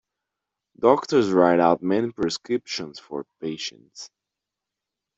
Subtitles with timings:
[0.79, 4.09] Doctors write out many prescriptions for patients